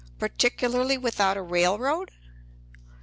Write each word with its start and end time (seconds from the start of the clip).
Particularly 0.17 0.97
without 0.97 1.37
a 1.37 1.43
railroad?" 1.43 2.09